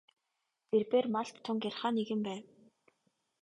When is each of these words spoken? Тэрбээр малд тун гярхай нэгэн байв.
Тэрбээр 0.69 1.05
малд 1.15 1.35
тун 1.45 1.57
гярхай 1.63 1.91
нэгэн 1.95 2.19
байв. 2.27 2.43